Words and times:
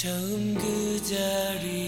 처음 0.00 0.54
그 0.54 1.02
자리 1.02 1.87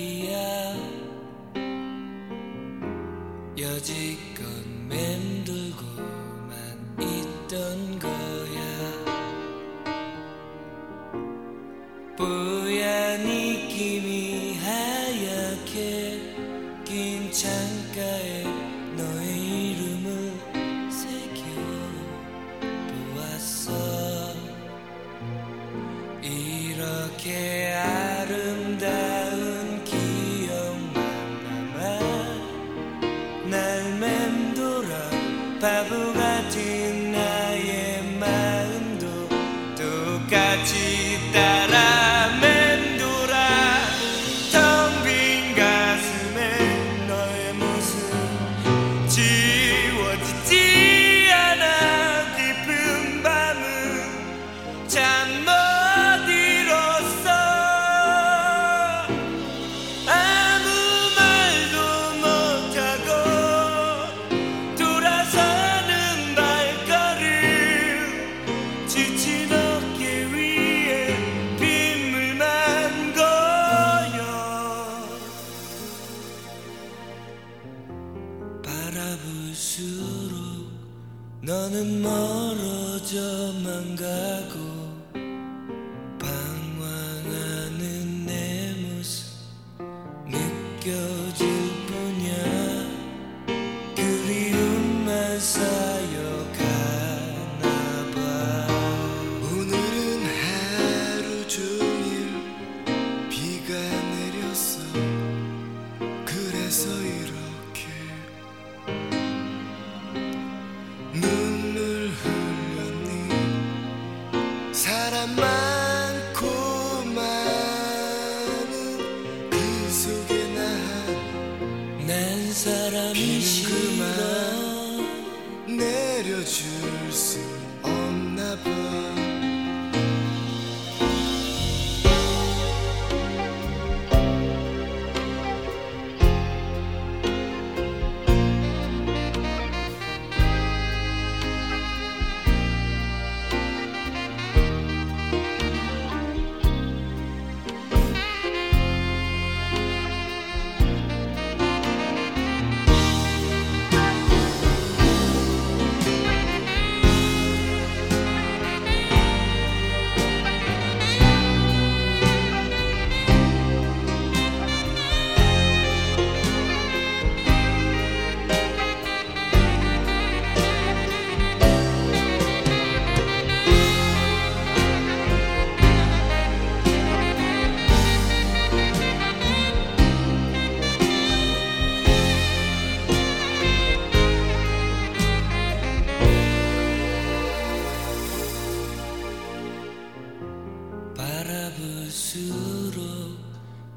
잡을수록 191.70 193.38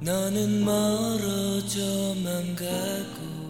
너는 0.02 0.64
멀어져만 0.64 2.56
가고 2.56 3.43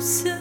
So. 0.00 0.39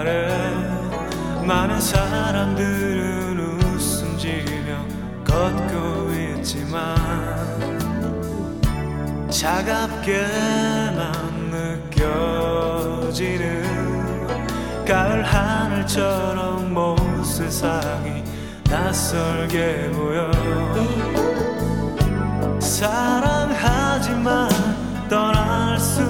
말에 0.00 0.28
많은 1.46 1.78
사람들은 1.78 3.38
웃음 3.38 4.16
지며 4.16 4.82
걷고 5.26 6.10
있지만 6.38 6.96
차갑게만 9.28 9.90
느껴지는 11.90 13.44
가을 14.86 15.22
하늘처럼 15.22 16.74
온 16.74 17.22
세상이 17.22 18.24
낯설게 18.70 19.90
보여. 19.90 20.30
사랑하지만 22.58 24.48
떠날 25.10 25.78
수 25.78 26.09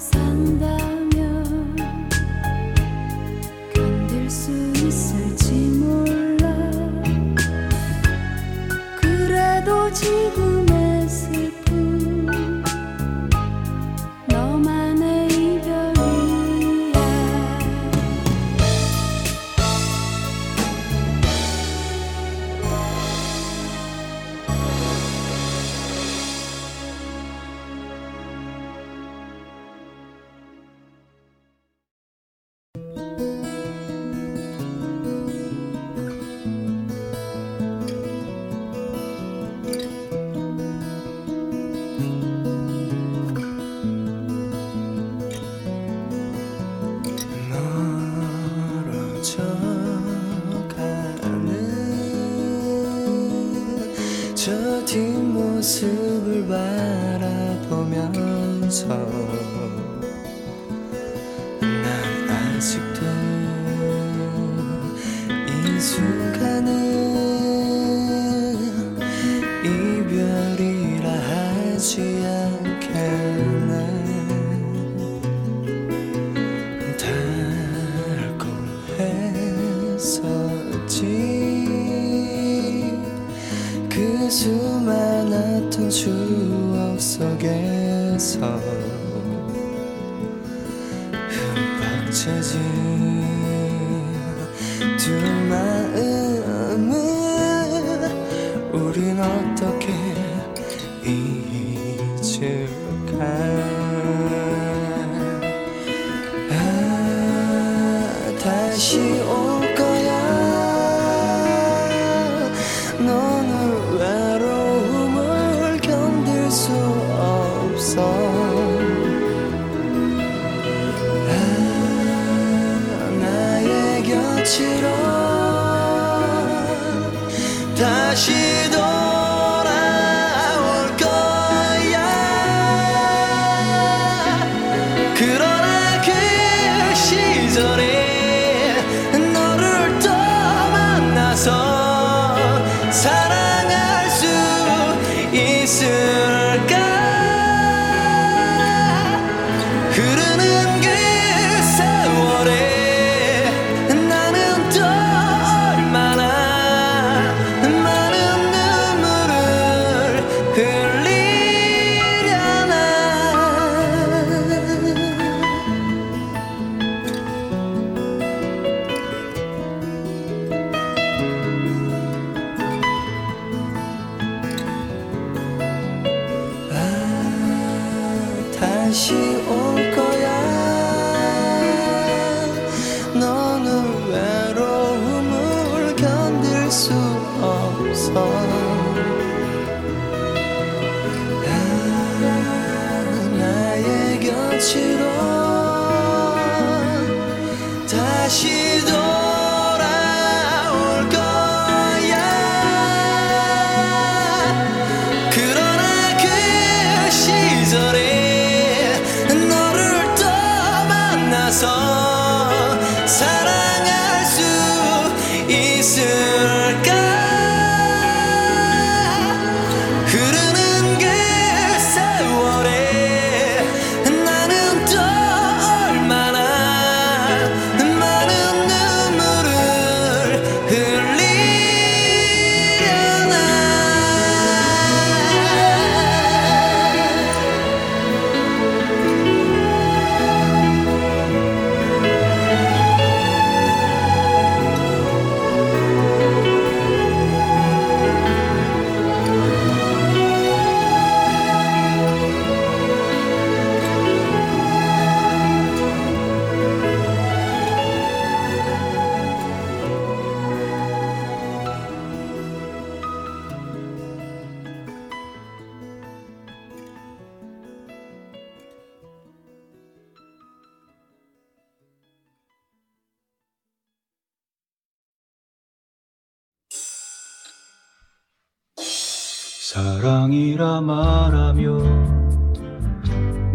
sun. 0.00 0.39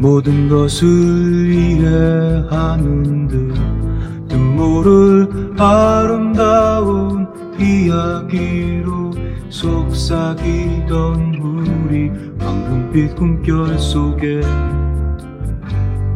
모든 0.06 0.48
것을 0.48 0.88
이해하는 1.52 3.28
듯 3.28 3.36
눈물을 4.28 5.56
아름다운 5.58 7.28
이야기로 7.60 9.12
속삭이던 9.50 11.40
우리 11.42 12.12
황금빛 12.38 13.16
꿈결 13.16 13.80
속에 13.80 14.42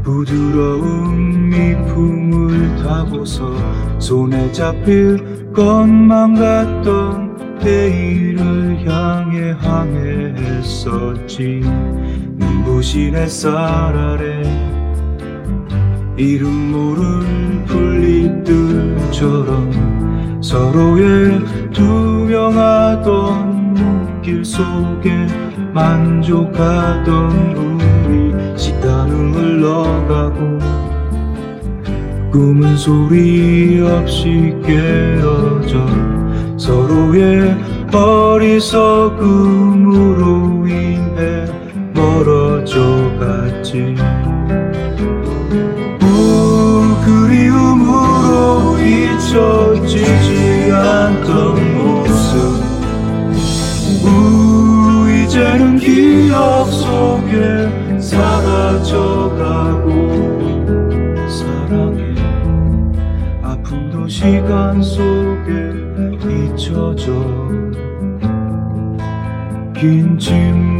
부드러운 0.04 1.50
미풍을 1.50 2.84
타고서 2.84 3.52
손에 3.98 4.52
잡힐 4.52 5.52
것만 5.52 6.36
같던 6.36 7.58
내일을 7.64 8.88
향해 8.88 9.56
항해했었지 9.58 11.64
눈부신 12.40 13.16
햇살 13.16 13.56
아래 13.56 14.42
이름 16.18 16.72
모를 16.72 17.64
풀잎들처럼 17.66 19.70
서로의 20.42 21.40
투명하던 21.74 23.74
눈길 23.76 24.44
속에 24.44 25.28
만족하던 25.74 27.56
우리 27.56 28.34
시간은 28.58 29.34
흘러가고 29.34 30.58
꿈은 32.32 32.76
소리 32.78 33.82
없이 33.82 34.56
깨어져 34.66 35.86
서로의 36.58 37.56
어리석음으로 37.94 38.58
인해 40.68 41.46
멀어져 42.00 42.80
갔지. 43.20 43.96
우 46.02 46.96
그리움으로 47.04 48.80
잊혀지지 48.80 50.72
않던 50.72 51.28
모습. 51.76 52.64
우 54.06 54.08
이제는 55.10 55.78
기억 55.78 56.66
속에 56.68 58.00
사라져가고 58.00 59.90
사랑해. 61.28 62.16
아픔도 63.44 64.08
시간 64.08 64.82
속에 64.82 65.52
잊혀져. 66.30 67.12
긴침 69.76 70.79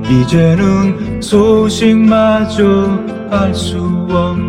이제는 0.09 1.21
소식마저 1.21 2.97
알 3.31 3.53
수 3.53 3.79
없는 4.09 4.40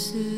是。 0.00 0.29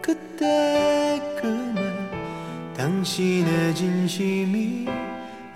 그때 0.00 1.20
그날 1.40 1.84
당신의 2.76 3.74
진심이 3.74 4.86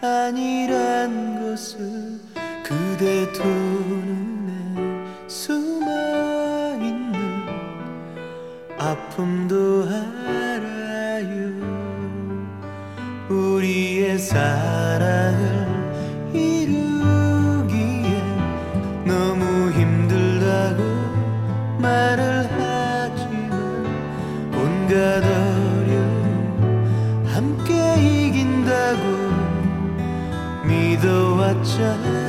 아니란 0.01 1.40
것을 1.43 2.20
그대 2.64 3.30
두 3.32 3.43
눈에 3.44 5.06
숨어있는 5.28 7.12
아픔도 8.78 9.84
알아요. 9.89 11.52
우리의 13.28 14.18
사랑 14.18 15.32
什？ 31.73 32.22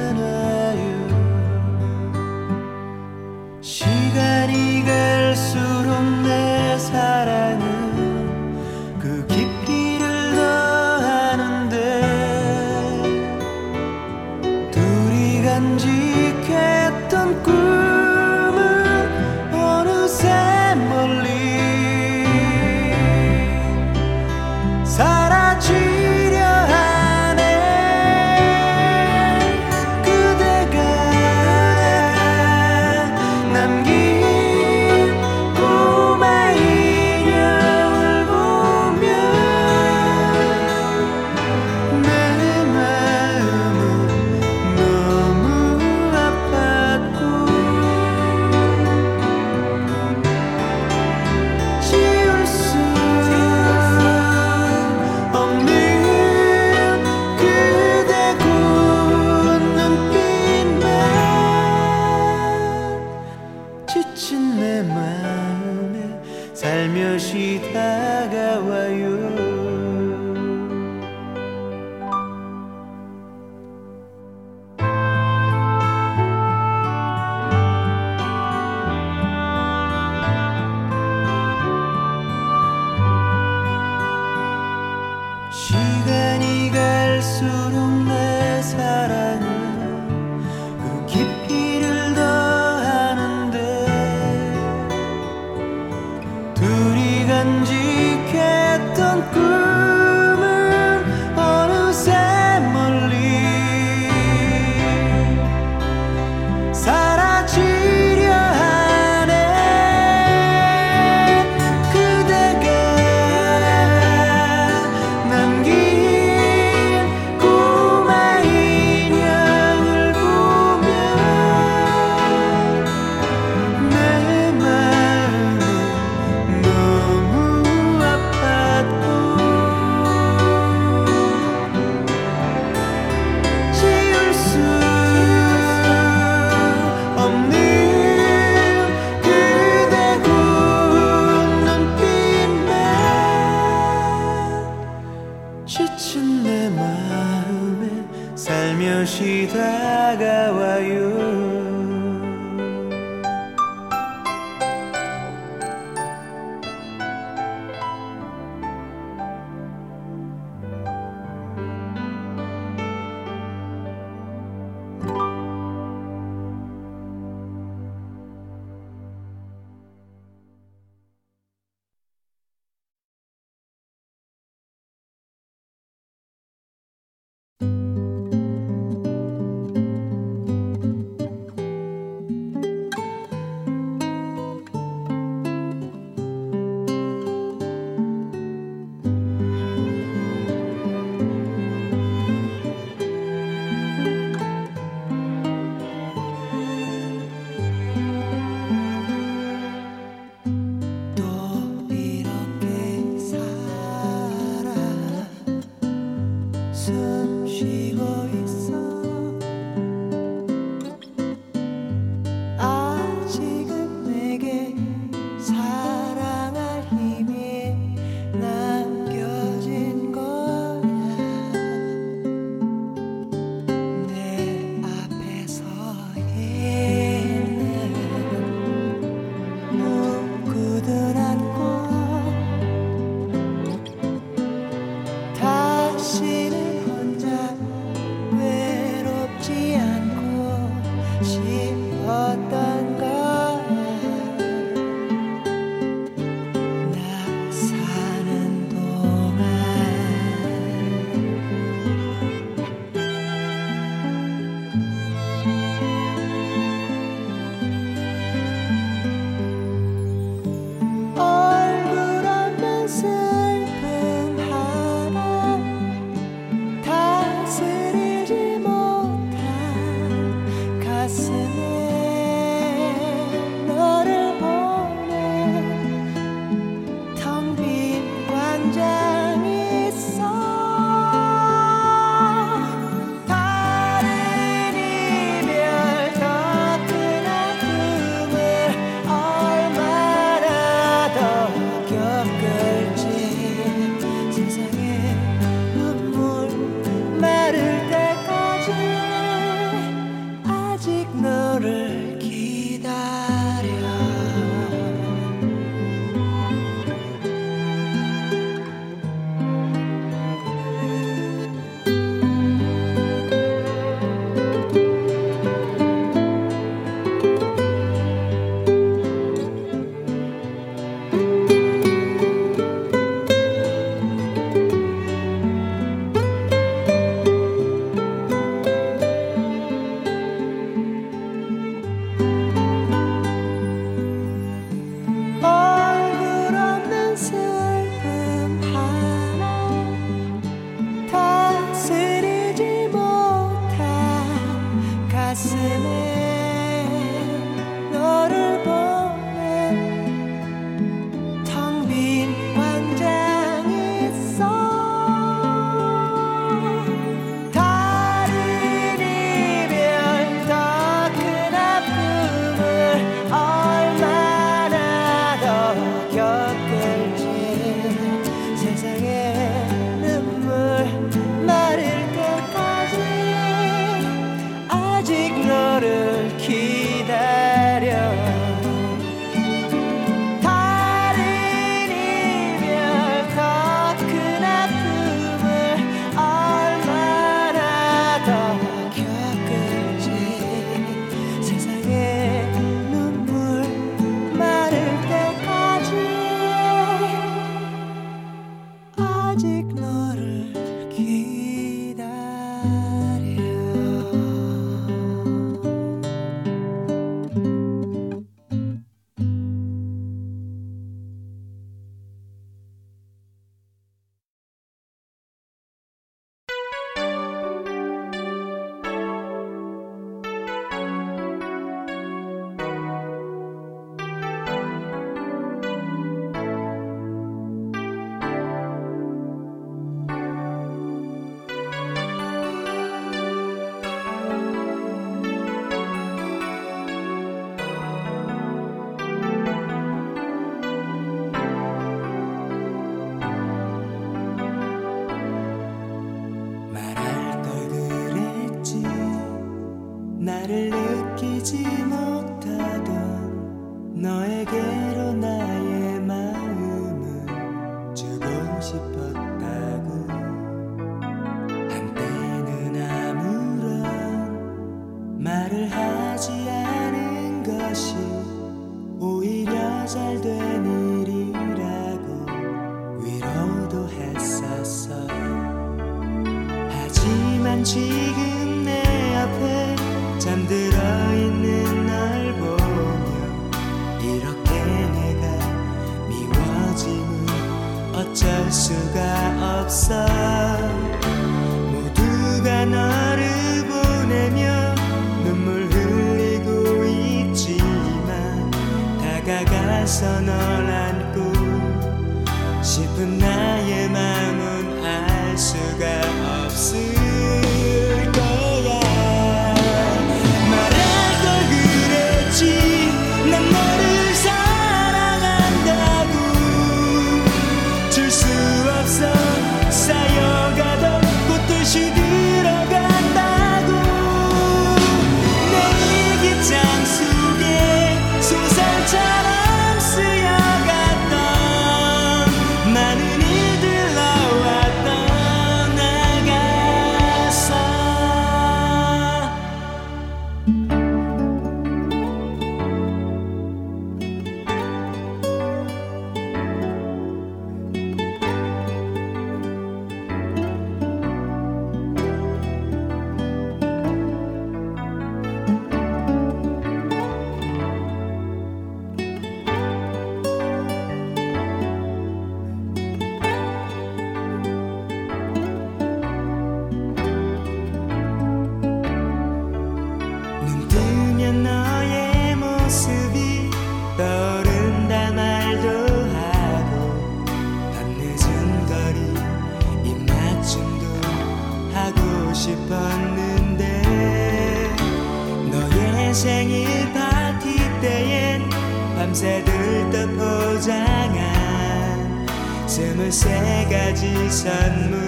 산문 594.44 595.08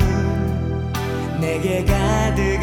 내게 1.41 1.83
가득 1.83 2.54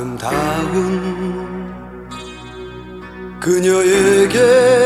아름다운 0.00 0.30
그녀에게 3.38 4.79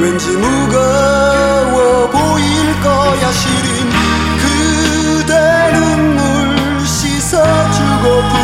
왠지 0.00 0.30
무거워 0.36 2.08
보일 2.08 2.80
거야 2.80 3.32
시린 3.32 3.90
그대 4.38 5.72
눈물 5.72 6.86
씻어주고픈 6.86 8.34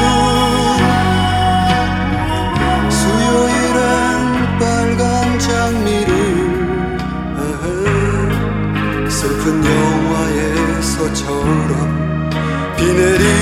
수요일엔 2.90 4.59
빨간 4.59 5.39
장미를 5.39 6.12
슬픈 9.09 9.64
영화에서처럼 10.85 11.31
비 12.76 12.82
내리 12.85 13.34